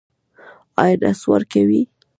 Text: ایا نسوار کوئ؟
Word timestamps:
ایا 0.81 0.95
نسوار 1.01 1.41
کوئ؟ 1.51 1.79